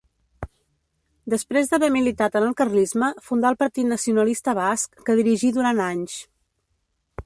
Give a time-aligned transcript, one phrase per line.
[1.33, 6.23] Després d'haver militat en el carlisme fundà el Partit Nacionalista Basc, que dirigí durant anys.